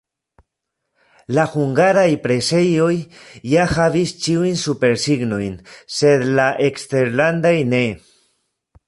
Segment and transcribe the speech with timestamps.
[1.37, 2.95] La hungaraj presejoj
[3.51, 5.61] ja havis ĉiujn supersignojn,
[5.99, 7.85] sed la eksterlandaj ne.